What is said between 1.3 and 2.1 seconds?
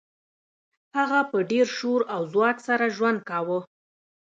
په ډیر شور